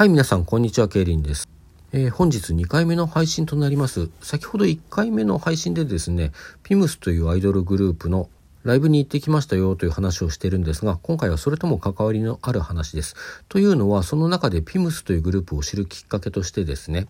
[0.00, 1.46] はい、皆さん、こんにちは、ケイリンです。
[1.92, 4.08] えー、本日2回目の配信となります。
[4.22, 8.30] 先ほど1回目の配信でですね、ピムスというアイドルグループの
[8.62, 13.14] ライブに行ってきましたよという話をしてるんですが、今回はそれとも関わりのある話です。
[13.50, 17.06] というのは、その中でピムスというグループを知るきっかけとしてですね、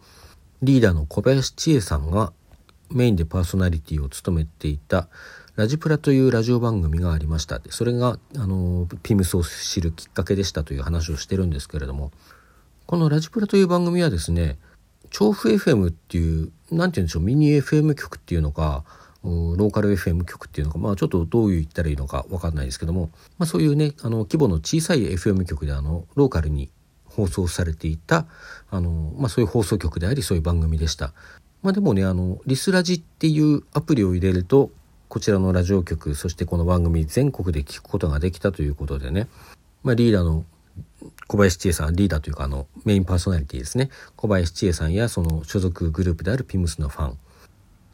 [0.61, 2.32] リーダーの小林千恵さんが
[2.91, 5.07] メインでパーソナリティを務めていた
[5.54, 7.61] ラジプラというラジオ番組がありました。
[7.70, 12.11] それが、あの、ピムスを知るきっかけでしたという話をしてるんですけれども、
[12.91, 14.58] このラジプラという番組はですね、
[15.11, 18.82] 調布 FM っていう、なんて言うんでしょう、ミニ FM 局っていうのか、
[19.22, 26.68] ローカル FM 局っていうのか、まあちょっとどう言ったらいいのかわかんないですけども、まあそういうね、あの規模の小さい FM 局であの、ローカルに
[27.04, 28.26] 放送されていた、
[28.72, 31.13] あの、まあそういう放送局であり、そういう番組でした。
[31.63, 34.72] まあでもね、あの、リスラジっていうアプリを入れると、
[35.08, 39.28] こちらのラジオ局、そしてこの番組全国で聞くことができたということでね、
[39.84, 40.44] まあリーダーの
[41.30, 43.91] 小林千恵さん、リーダーというかあのメインパーソナリティですね。
[44.16, 47.18] 小林千恵さんやその所属グループであるピムスのファン。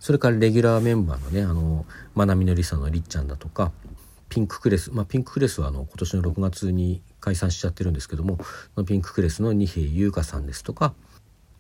[0.01, 3.73] それからレギュラーメンバーのね、あの、まなみのりさんのりっちゃんだとか、
[4.31, 8.39] ピンククレス、まあ、ピンククレスはあの今年の6月に解散しちゃってるんですけども、
[8.87, 10.95] ピンククレスの二瓶優香さんですとか、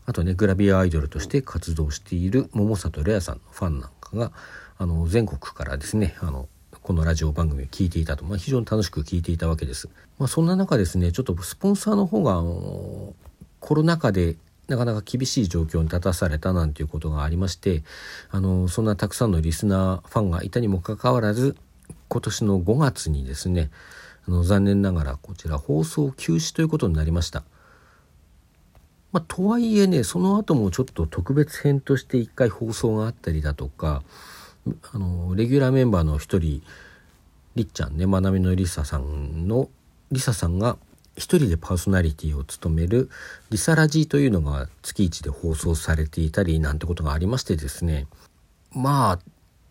[0.06, 4.33] あとね、グラビアアイドルとして活動している桃里レアさんのファンなんかが、
[4.79, 6.48] あの、全国からですね、あの、
[6.87, 9.89] このラジオ番組を聞いていたと、まあ、非常に楽しく聞いていたわけです。
[10.20, 13.12] まあ、そんな中ですねちょっとスポンサーの方がの
[13.59, 14.37] コロナ禍で
[14.69, 17.83] なかなか厳しい状況に立たされたなんていうことがありまして
[18.31, 21.57] あのそんなたくさんのリスナーファンがいたにもかかわらず
[22.07, 23.70] 今年の5月にですね
[24.29, 27.42] あの残念ながらこちら放送休止ということになりました。
[29.11, 34.05] まあ、とはいえねその後もちょっと特別編として1回放送があったりだとか
[34.92, 36.62] あのレギュラーメンバーの一人
[37.55, 39.70] りっちゃんねまなみのりささんの
[40.12, 40.77] りささんが
[41.17, 43.08] 一人でパーソナリティを務める
[43.50, 48.06] 「リサラジー」というのが月一で放送されていたりなんてことがありましてですね
[48.73, 49.19] まあ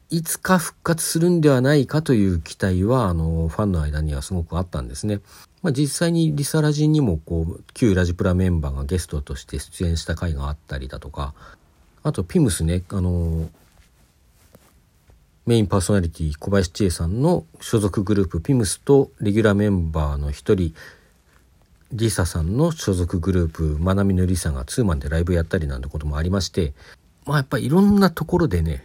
[0.10, 5.20] いつか復活するんではないかという期待はあのファンの間にはすごくあったんですね。
[5.64, 11.34] まあ、実際にリサラジにもこう旧ラジプラメンバーがゲストとして出演した回があったりだとか
[12.04, 13.50] あとピムスねあの
[15.46, 20.74] メインパーソナリティ小林千恵さんの所属グループピムスとレギュラーメンバーの一人
[21.92, 26.74] リサさんの所属グループまなみのりさがツーマンでライブやったりなんてこともありまして
[27.26, 28.84] まあやっぱりいろんなところでね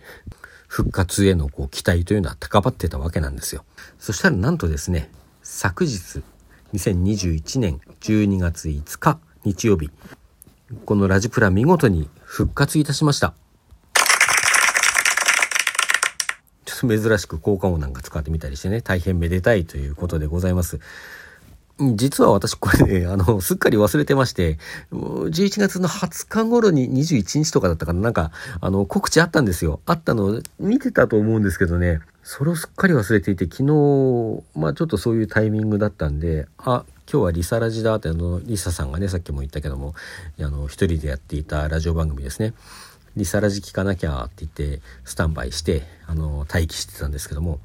[0.69, 3.65] 復活へのこう期待というのは高まってたわけなんですよ。
[3.99, 5.11] そしたらなんとですね
[5.43, 6.23] 昨日
[6.75, 9.91] 2021年12月5日日曜日
[10.85, 13.33] このラジプラ見事に復活いたしました。
[16.89, 20.81] 珍しく効果音なんか使ってみたりしてね、大変めでたいということでございます。
[21.95, 24.59] 実は私これね、 あの、すっかり忘れてまして、
[24.93, 29.81] 11月の20日頃に21日とかだったかな、なんか、あの、告知あったんですよ。
[29.87, 39.95] あったの、見てたと思うんですけどね、それをすっかり忘れていて、昨日、まあちょっとそういうタイミングだったんで、あ、今日はリサラジだって、あの、リサさんがね、さっきも言ったけども、
[40.39, 42.53] あの、一人でやっていたラジオ番組ですね。
[43.17, 47.59] リサラジ聞かなきゃって言ってスタンバイしてあの待機してたんですけども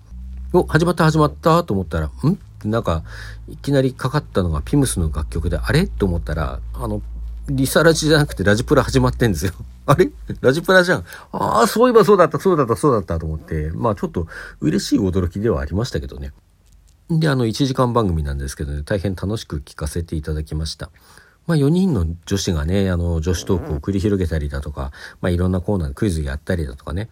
[0.54, 2.40] お始まった始まったと思ったらん？
[2.64, 3.04] なんか
[3.48, 5.88] いきなりかかったのがピムスの楽曲であれ？
[5.88, 7.02] と思ったらあの
[7.48, 9.54] リサラジじゃなくてラジプラ始まってんですよ。
[9.86, 10.10] あれ？
[10.42, 11.04] ラジプラじゃん。
[11.32, 14.26] ああ、そういえばそうだった、そうだった、そうだったと思って、まあちょっと
[14.62, 16.32] 嬉しい驚きではありましたけどね。
[17.08, 20.90] で、あの、1時間番組なんですけどね、大変楽しく聞かせていただきました。
[21.48, 24.92] まあ4人の女子がね、あの、女子トークを繰り広げたりだとか、
[25.22, 27.10] まあいろんなコーナーでクイズやったりだとかね、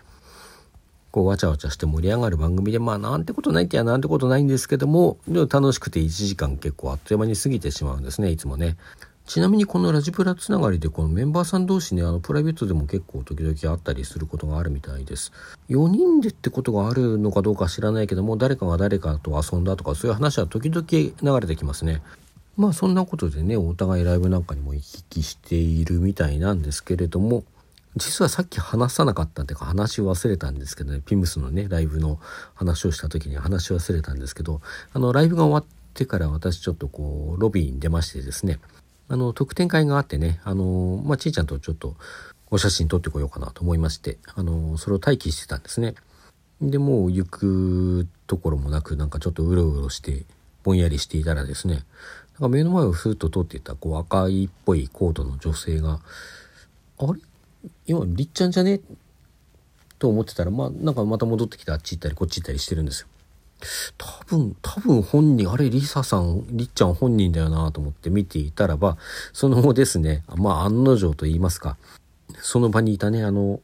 [1.12, 8.78] こうわちゃわちゃして盛り上がる番組で、まあなんてことないってやなんてことないんですけども、でも楽しくて1時間結構あっという間に過ぎてしまうんですね、いつもね。
[9.26, 15.32] ちなみにこのラジプラつながりでこのメンバーさん同士ね、あのプライベートでも結構時々あったりすることがあるみたいです。
[15.70, 22.02] 4人でってことがあるのかどうか知らないけども、誰かが誰かと遊んだとかそういう話は時々流れてきますね。
[22.56, 27.44] まあそんなことでねお互いライブなんかにも行き来しているみたいなんですけれども
[27.96, 32.20] 実はさっき話さなかったっていうか話を忘れたんですけどねピムスのねライブの
[32.56, 34.62] 話をした時に話を忘れたんですけど
[34.94, 38.60] あのライブが終わってから私ちょっとこうロビーに出ましてですね
[39.10, 41.96] あの特典会があってねあのまあちいちゃんとちょっと
[42.50, 45.96] お写真撮ってこようかなと思いましてあのそれを待機してたんですね。
[46.62, 50.24] でもう行くところもなくなんかちょっとうろうろして
[50.64, 51.84] ぼんやりしていたらですね
[52.34, 56.00] なんか目の前をスーッと通っていたこう赤いっぽいコートの女性が、
[56.98, 57.20] あれ？
[57.86, 58.80] 今、りっちゃんじゃね？
[60.00, 63.08] と思ってたら、まあ、なんかまた戻ってきてあっち行ったりこっち行ったりしてるんですよ。
[63.98, 68.98] 多分、多分本人、あれ、リサさん、りっちゃん本人だよなと思って見ていたらば、
[69.32, 71.78] その後ですね、まあ案の定と言いますか、
[72.40, 73.62] その場にいたね、あの、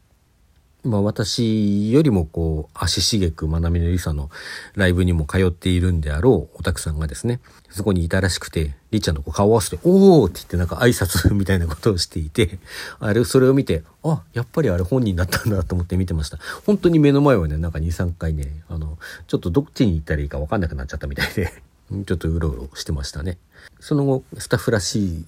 [0.84, 4.30] まあ私よりもこう、足しげくまなみのりさの
[4.76, 12.60] ライブにも通っているんであろうオタクさんがですね、そこにいたらしくて、りっちゃんとこう顔合わせて、おーって言ってなんか挨拶みたいなことをしていて、
[13.00, 16.40] あれ、それを見て、あ、やっぱりあれ本人だったんだと思って見てました。
[16.66, 18.98] 本当に目の前をね、なんか2、3回ね、あの、
[19.28, 21.52] ちょっとどっちに行ったらいいかわかんなくなっちゃったみたいで、
[22.06, 23.38] ちょっとうろうろしてましたね。
[23.80, 25.26] その後、スタッフらしい、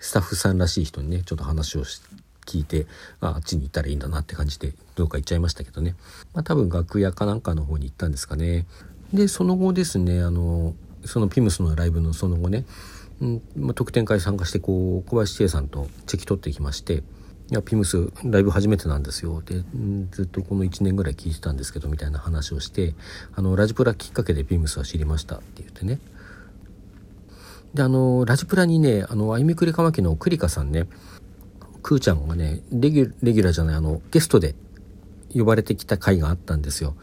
[0.00, 2.06] スタッフさんらしい人にね、ちょっと話をして、
[2.46, 2.86] 聞いて
[3.20, 5.94] ああっちに行ったらいいんだなって感じでどうか行っちゃいましたけどね、
[6.32, 8.66] まあ、多分楽屋かなんかの方に行ったんですかね。
[9.12, 12.64] でその後ですねあのそのピムスのライブのその後ね、
[13.20, 17.02] うんまあ、特典会参加してこう小林千恵さんとチェキ取ってきまして
[17.48, 19.40] いやピムスライブ初めてなんですよ。
[19.40, 19.62] で
[20.10, 22.94] ずっとこの1年ぐらい聞いてたんですけどみたいな話をして
[23.36, 26.00] あのラジプラきっかけでピムスは知りましたって言ってね。
[27.72, 30.88] であのラジプラにねあのあゆみくりかまきのクリカさんね
[31.86, 34.56] くーちゃんがねレギュレギュラーじゃないあのゲストで
[35.32, 36.96] 呼ばれてきた回があったんですよ。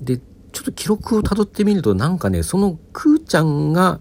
[0.00, 3.98] でちょっと記録をたどってみるとなんかねそのくーちゃんが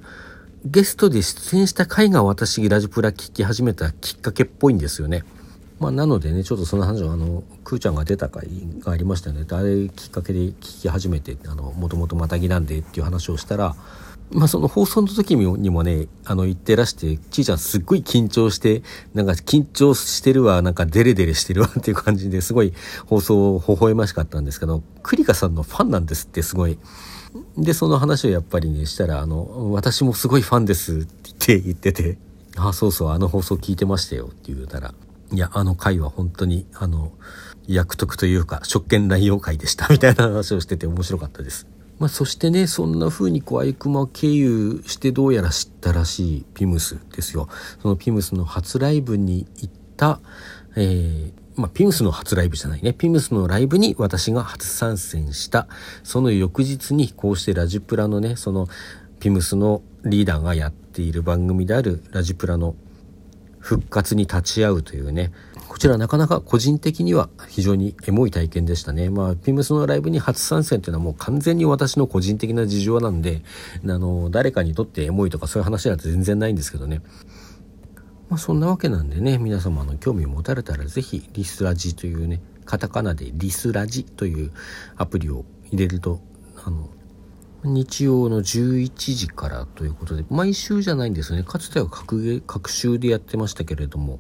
[0.63, 5.23] ゲストで出演した回が私ラジプラ聞き始めたきっかけっぽいんですよね。
[5.79, 8.47] まあ、なのでねちょっとその話をあのくーちゃんが出た回
[8.81, 13.75] がありましたよねあれきっかけで聞き始めてもともとまたぎなんでっていう話をしたら
[14.33, 18.81] まあその放送の時にもね、あの言ってらして、ちいちゃんすっごい緊張して、
[19.13, 22.73] なんか緊張してるわ、なんかデレデレしてるわっていう感じですごい
[23.05, 26.77] 放送を微笑ましかったんですけど、クリカさんのファンなんですってすごい。
[27.57, 31.05] で、その話をやっぱりね、したら、あの、私もすごいファンですっ
[31.39, 32.17] て言ってて、
[32.57, 34.93] ああ、そうそう、あの放送聞いてましたよって言うたら、
[35.33, 37.11] いや、あの回は本当に、あの、
[37.67, 41.67] 役得というか、職権乱用会でしたみたいな話をしてて面白かったです。
[42.01, 47.47] まあ、そしてねそんな風にこうアイクマ経由してどうやら知ったらしいピムスですよ。
[47.79, 50.19] そのピムスの初ライブに行った、
[50.75, 52.91] えー、まあ、ピムスの初ライブじゃないね。
[52.91, 55.67] ピムスのライブに私が初参戦した。
[56.01, 58.67] その翌日にこうしてラジプラのねその
[59.19, 62.73] ピムスのリーダーがやっている番組であるラジプラの
[63.59, 65.31] 復活に立ち会うというね
[65.71, 69.09] こちらなかなか個人的には非常にエモい体験でしたね。
[69.09, 73.41] まあ、ピムスのライブに初参戦っていうのはもう完全に私の個人的な事情なんで、
[73.85, 77.01] あの、誰かにとってエモいとかそういう話は全然ないんですけどね。
[78.27, 84.51] まあ、そんなわけなんでね、皆様の興味を持たれたらぜひリスラジというね、カタカナでリスラジという
[84.97, 86.19] アプリを入れると、
[86.65, 86.89] あの、
[87.63, 91.45] 日曜の11時からということで、毎週じゃないんですよね。
[91.45, 94.19] かつては各各週でやってましたけれども、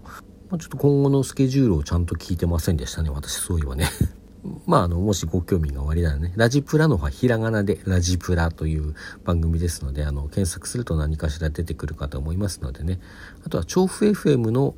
[0.51, 3.87] まあ、ちょっと今後のスケジュールをちゃんと聞いてませんでしたね、私そういえばね。
[4.67, 8.93] まあ、あの、もしご興味がおありならね、ラジプラの方はひらがなでラジプラという
[9.23, 12.99] 番組ですので、あの、検索すると何かしら出てくるかと思いますのでね。
[13.45, 14.75] あとは、調布 FM の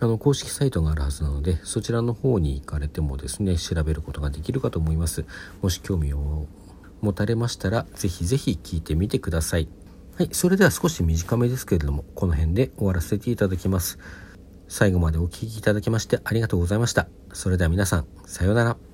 [0.00, 5.24] あの、公式サイトがあるはずなので、そちらの方に行かれてもですね、調べることができるかと思います。
[5.60, 6.48] もし興味を
[7.02, 9.68] 持たれましたら、ぜひぜひ聞いてみてください。
[10.16, 14.00] はい、それでは少し短めですけれども、この辺で終わらせていただきます。
[14.72, 17.06] 最後までお聴きいただきましてありがとうございました。
[17.34, 18.91] それでは皆さん、さようなら。